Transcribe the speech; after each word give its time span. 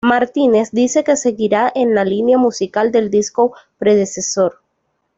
Martínez 0.03 0.71
dice 0.71 1.03
que 1.03 1.15
seguirá 1.15 1.71
en 1.75 1.93
la 1.93 2.03
línea 2.03 2.35
musical 2.39 2.91
del 2.91 3.11
disco 3.11 3.53
predecesor. 3.77 4.59